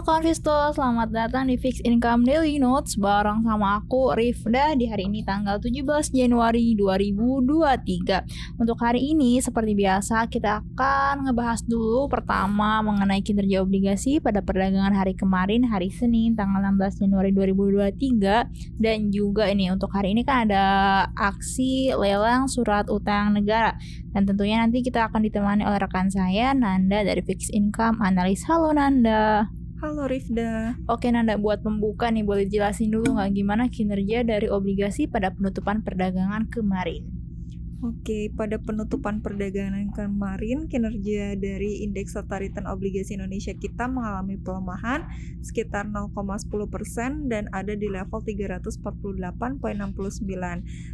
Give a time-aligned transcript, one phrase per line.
[0.00, 4.88] Halo kawan Visto, selamat datang di Fix Income Daily Notes bareng sama aku Rifda di
[4.88, 8.56] hari ini tanggal 17 Januari 2023.
[8.56, 14.96] Untuk hari ini seperti biasa kita akan ngebahas dulu pertama mengenai kinerja obligasi pada perdagangan
[14.96, 20.48] hari kemarin hari Senin tanggal 16 Januari 2023 dan juga ini untuk hari ini kan
[20.48, 20.64] ada
[21.12, 23.76] aksi lelang surat utang negara
[24.16, 28.48] dan tentunya nanti kita akan ditemani oleh rekan saya Nanda dari Fix Income Analis.
[28.48, 29.59] Halo Nanda.
[29.80, 30.76] Halo Rifda.
[30.92, 35.80] Oke Nanda, buat pembuka nih boleh jelasin dulu nggak gimana kinerja dari obligasi pada penutupan
[35.80, 37.19] perdagangan kemarin?
[37.80, 45.08] Oke, pada penutupan perdagangan kemarin, kinerja dari indeks total return obligasi Indonesia kita mengalami pelemahan
[45.40, 49.80] sekitar 0,10% dan ada di level 348,69.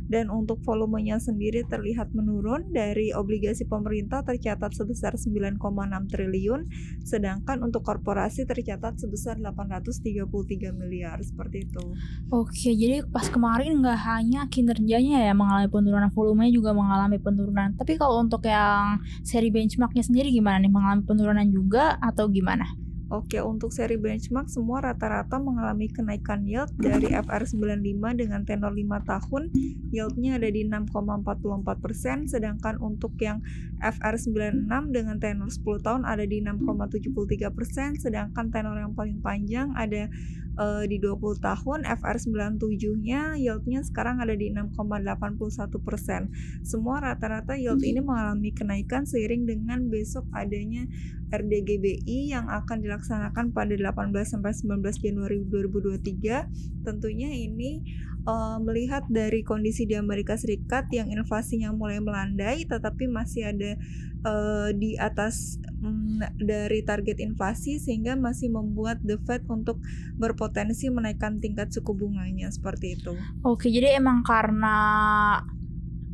[0.07, 5.59] Dan untuk volumenya sendiri terlihat menurun dari obligasi pemerintah tercatat sebesar 9,6
[6.07, 6.71] triliun,
[7.03, 11.83] sedangkan untuk korporasi tercatat sebesar 833 miliar seperti itu.
[12.31, 17.73] Oke, jadi pas kemarin nggak hanya kinerjanya ya mengalami penurunan volumenya juga mengalami penurunan.
[17.75, 20.69] Tapi kalau untuk yang seri benchmarknya sendiri gimana nih?
[20.69, 22.69] Mengalami penurunan juga atau gimana?
[23.07, 29.43] Oke, untuk seri benchmark semua rata-rata mengalami kenaikan yield dari FR95 dengan tenor 5 tahun,
[29.95, 33.39] yieldnya ada di 6,44%, sedangkan untuk yang
[33.79, 40.11] FR96 dengan tenor 10 tahun ada di 6,73%, sedangkan tenor yang paling panjang ada
[40.57, 46.33] uh, di 20 tahun FR97-nya yieldnya sekarang ada di 6,81 persen.
[46.65, 50.89] Semua rata-rata yield ini mengalami kenaikan seiring dengan besok adanya
[51.31, 56.87] RDGBI yang akan dilaksanakan pada 18 sampai 19 Januari 2023.
[56.87, 57.83] Tentunya ini
[58.27, 63.79] uh, melihat dari kondisi di Amerika Serikat yang inflasinya mulai melandai tetapi masih ada
[64.27, 69.81] uh, di atas um, dari target inflasi sehingga masih membuat the Fed untuk
[70.19, 73.15] berpotensi menaikkan tingkat suku bunganya seperti itu.
[73.47, 74.77] Oke, jadi emang karena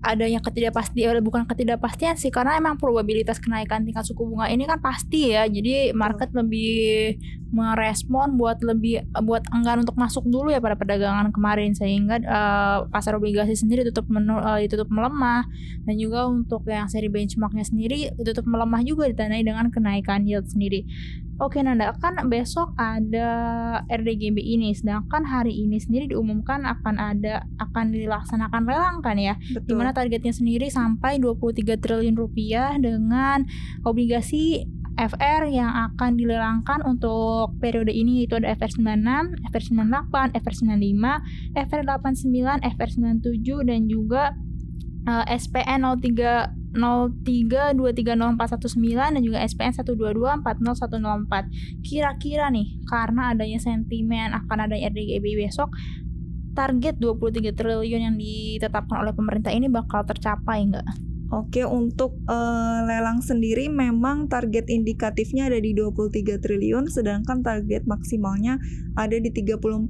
[0.03, 5.31] adanya ketidakpastian bukan ketidakpastian sih karena emang probabilitas kenaikan tingkat suku bunga ini kan pasti
[5.31, 5.47] ya.
[5.47, 7.17] Jadi market lebih
[7.55, 11.79] merespon buat lebih buat enggan untuk masuk dulu ya pada perdagangan kemarin.
[11.79, 15.47] Sehingga uh, pasar obligasi sendiri tutup menu, uh, ditutup melemah.
[15.87, 20.83] Dan juga untuk yang seri benchmarknya sendiri ditutup melemah juga ditandai dengan kenaikan yield sendiri
[21.41, 23.29] Oke Nanda, kan besok ada
[23.89, 29.65] RDGB ini, sedangkan hari ini sendiri diumumkan akan ada akan dilaksanakan lelang kan ya, Betul.
[29.65, 33.49] di mana targetnya sendiri sampai 23 triliun rupiah dengan
[33.83, 34.69] obligasi
[35.01, 41.05] FR yang akan dilelangkan untuk periode ini yaitu ada FR96, FR98, FR95,
[41.57, 42.39] FR89,
[42.77, 44.37] FR97 dan juga
[45.09, 51.85] uh, SPN 03 03230419 dan juga SPN 122400104.
[51.85, 55.77] Kira-kira nih karena adanya sentimen akan ada RDGB besok
[56.53, 61.12] target 23 triliun yang ditetapkan oleh pemerintah ini bakal tercapai nggak?
[61.33, 68.61] Oke, untuk uh, lelang sendiri memang target indikatifnya ada di 23 triliun sedangkan target maksimalnya
[69.01, 69.89] ada di 34,5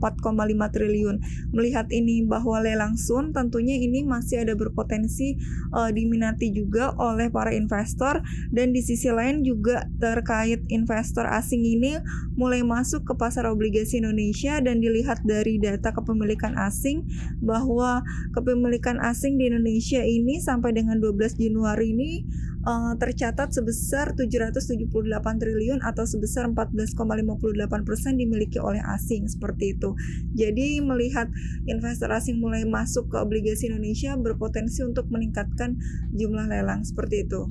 [0.71, 1.19] triliun.
[1.51, 5.35] Melihat ini bahwa lelang sun tentunya ini masih ada berpotensi
[5.75, 8.23] uh, diminati juga oleh para investor
[8.55, 11.99] dan di sisi lain juga terkait investor asing ini
[12.39, 17.03] mulai masuk ke pasar obligasi Indonesia dan dilihat dari data kepemilikan asing
[17.43, 22.11] bahwa kepemilikan asing di Indonesia ini sampai dengan 12 Januari ini
[22.67, 25.03] uh, tercatat sebesar 778
[25.39, 26.97] triliun atau sebesar 14,58
[27.87, 29.95] persen dimiliki oleh asing seperti itu.
[30.35, 31.29] Jadi melihat
[31.67, 35.79] investor asing mulai masuk ke obligasi Indonesia berpotensi untuk meningkatkan
[36.15, 37.47] jumlah lelang seperti itu.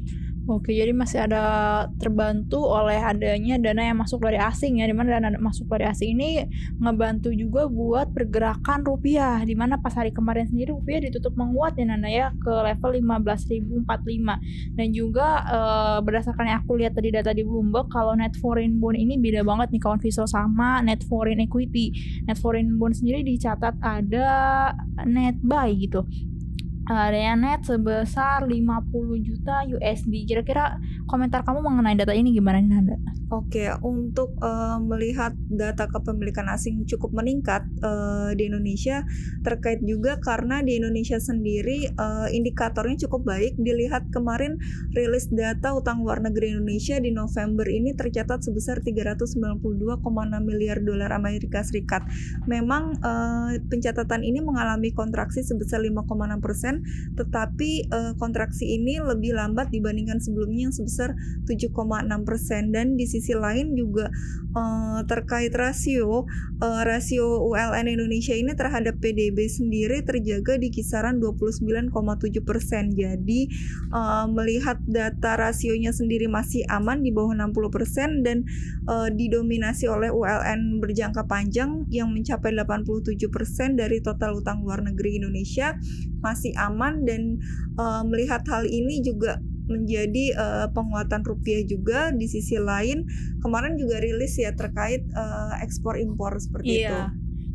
[0.49, 5.21] Oke, jadi masih ada terbantu oleh adanya dana yang masuk dari asing ya, di mana
[5.21, 6.49] dana masuk dari asing ini
[6.81, 11.85] ngebantu juga buat pergerakan rupiah, di mana pas hari kemarin sendiri rupiah ditutup menguat ya
[11.85, 17.45] Nana ya ke level 15.045 dan juga uh, berdasarkan yang aku lihat tadi data di
[17.45, 21.93] Bloomberg kalau net foreign bond ini beda banget nih kawan visual sama net foreign equity.
[22.25, 24.73] Net foreign bond sendiri dicatat ada
[25.05, 26.01] net buy gitu
[26.89, 30.25] yang net sebesar 50 juta USD.
[30.25, 32.97] Kira-kira komentar kamu mengenai data ini gimana Nanda?
[33.31, 39.07] Oke, untuk uh, melihat data kepemilikan asing cukup meningkat uh, di Indonesia
[39.47, 43.55] terkait juga karena di Indonesia sendiri uh, indikatornya cukup baik.
[43.55, 44.59] Dilihat kemarin
[44.91, 49.63] rilis data utang luar negeri Indonesia di November ini tercatat sebesar 392,6
[50.43, 52.03] miliar dolar Amerika Serikat.
[52.51, 56.03] Memang uh, pencatatan ini mengalami kontraksi sebesar 5,6
[56.43, 56.83] persen,
[57.15, 61.15] tetapi uh, kontraksi ini lebih lambat dibandingkan sebelumnya yang sebesar
[61.47, 61.71] 7,6
[62.27, 64.09] persen dan di sisi sisi lain juga
[64.57, 66.25] uh, terkait rasio
[66.57, 71.93] uh, rasio ULN Indonesia ini terhadap PDB sendiri terjaga di kisaran 29,7
[72.41, 72.97] persen.
[72.97, 73.45] Jadi
[73.93, 78.41] uh, melihat data rasionya sendiri masih aman di bawah 60 persen dan
[78.89, 85.21] uh, didominasi oleh ULN berjangka panjang yang mencapai 87 persen dari total utang luar negeri
[85.21, 85.77] Indonesia
[86.25, 87.37] masih aman dan
[87.77, 89.37] uh, melihat hal ini juga
[89.71, 93.07] menjadi uh, penguatan rupiah juga di sisi lain
[93.39, 96.89] kemarin juga rilis ya terkait uh, ekspor impor seperti iya.
[96.91, 96.99] itu.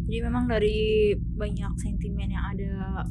[0.06, 3.04] Jadi memang dari banyak sentimen yang ada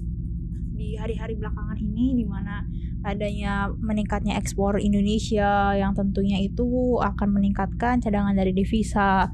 [0.76, 2.64] di hari-hari belakangan ini di mana
[3.06, 9.30] adanya meningkatnya ekspor Indonesia yang tentunya itu akan meningkatkan cadangan dari devisa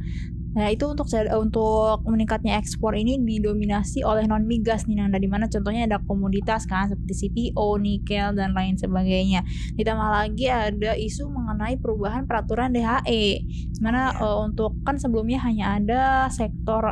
[0.52, 1.08] Nah itu untuk
[1.40, 6.68] untuk meningkatnya ekspor ini didominasi oleh non migas nih Nanda di mana contohnya ada komoditas
[6.68, 9.48] kan seperti CPO, nikel dan lain sebagainya.
[9.80, 13.26] Ditambah lagi ada isu mengenai perubahan peraturan DHE.
[13.48, 16.92] Di mana oh, uh, untuk kan sebelumnya hanya ada sektor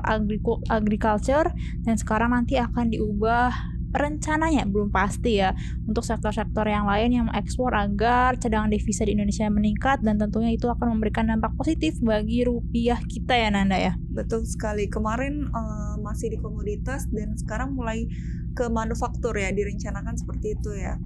[0.71, 1.51] agriculture
[1.83, 5.53] dan sekarang nanti akan diubah rencananya belum pasti ya
[5.85, 10.69] untuk sektor-sektor yang lain yang mengekspor agar cadangan devisa di Indonesia meningkat dan tentunya itu
[10.69, 13.93] akan memberikan dampak positif bagi rupiah kita ya Nanda ya.
[14.13, 14.85] Betul sekali.
[14.87, 18.05] Kemarin uh, masih di komoditas dan sekarang mulai
[18.53, 20.97] ke manufaktur ya direncanakan seperti itu ya.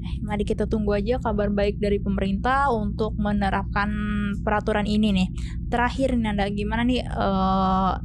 [0.00, 3.92] Eh, mari kita tunggu aja kabar baik dari pemerintah untuk menerapkan
[4.40, 5.28] peraturan ini nih.
[5.68, 8.00] Terakhir Nanda gimana nih uh,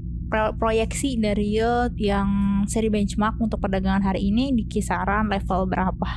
[0.59, 2.27] proyeksi dari yield yang
[2.67, 6.09] seri benchmark untuk perdagangan hari ini di kisaran level berapa?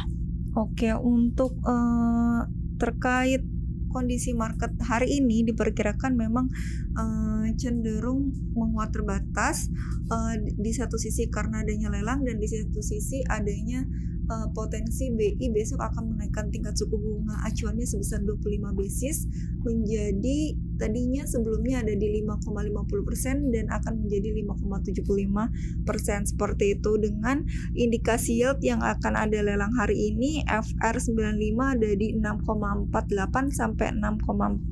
[0.56, 2.42] Oke, untuk uh,
[2.80, 3.44] terkait
[3.88, 6.46] kondisi market hari ini diperkirakan memang
[6.94, 9.72] uh, cenderung menguat terbatas
[10.12, 13.82] uh, di satu sisi karena adanya lelang dan di satu sisi adanya
[14.28, 19.26] uh, potensi BI besok akan menaikkan tingkat suku bunga acuannya sebesar 25 basis
[19.64, 27.42] menjadi tadinya sebelumnya ada di 5,50% dan akan menjadi 5,75% seperti itu dengan
[27.74, 34.70] indikasi yield yang akan ada lelang hari ini FR95 ada di 6,48 sampai 6,41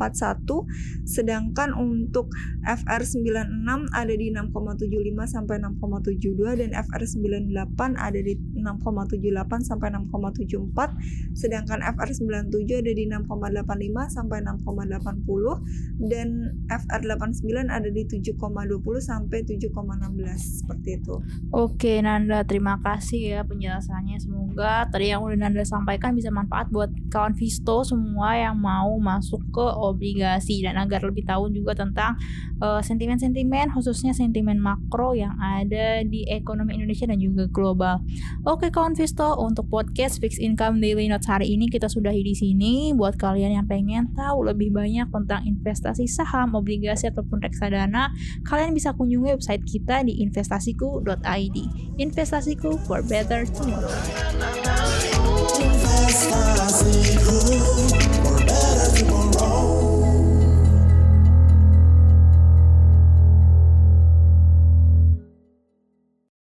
[1.02, 2.30] sedangkan untuk
[2.62, 12.68] FR96 ada di 6,75 sampai 6,72 dan FR98 ada di 6,78 sampai 6,74 sedangkan FR97
[12.82, 16.28] ada di 6,85 sampai 6,80 dan
[16.68, 18.36] FR89 ada di 7,20
[19.00, 21.14] sampai 7,16 seperti itu.
[21.52, 24.18] Oke Nanda, terima kasih ya penjelasannya.
[24.20, 29.40] Semoga tadi yang udah Nanda sampaikan bisa manfaat buat kawan Visto semua yang mau masuk
[29.52, 32.16] ke obligasi dan agar lebih tahu juga tentang
[32.60, 38.02] uh, sentimen-sentimen khususnya sentimen makro yang ada di ekonomi Indonesia dan juga global.
[38.48, 42.90] Oke kawan Visto, untuk podcast Fixed Income Daily Notes hari ini kita sudahi di sini.
[42.96, 48.10] Buat kalian yang pengen tahu lebih banyak tentang investasi saham, obligasi ataupun reksadana,
[48.48, 51.56] kalian bisa kunjungi website kita di investasiku.id.
[52.00, 53.92] Investasiku for better tomorrow.